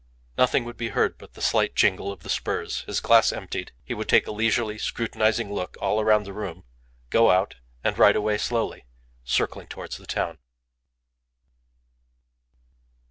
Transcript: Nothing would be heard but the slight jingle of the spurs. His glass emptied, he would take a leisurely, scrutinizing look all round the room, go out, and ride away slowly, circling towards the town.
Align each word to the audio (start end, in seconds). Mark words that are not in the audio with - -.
Nothing 0.35 0.63
would 0.65 0.77
be 0.77 0.89
heard 0.89 1.19
but 1.19 1.35
the 1.35 1.43
slight 1.43 1.75
jingle 1.75 2.11
of 2.11 2.23
the 2.23 2.29
spurs. 2.31 2.81
His 2.87 2.99
glass 2.99 3.31
emptied, 3.31 3.71
he 3.83 3.93
would 3.93 4.09
take 4.09 4.25
a 4.25 4.31
leisurely, 4.31 4.79
scrutinizing 4.79 5.53
look 5.53 5.77
all 5.79 6.03
round 6.03 6.25
the 6.25 6.33
room, 6.33 6.63
go 7.11 7.29
out, 7.29 7.57
and 7.83 7.95
ride 7.99 8.15
away 8.15 8.39
slowly, 8.39 8.87
circling 9.23 9.67
towards 9.67 9.97
the 9.97 10.07
town. 10.07 10.39